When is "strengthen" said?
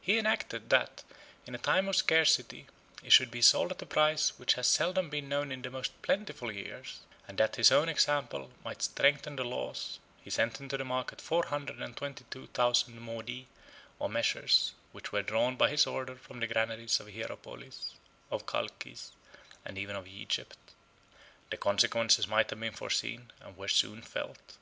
8.82-9.38